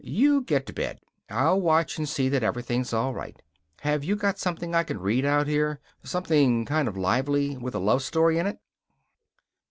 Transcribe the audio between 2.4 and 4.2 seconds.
everything's all right. Have you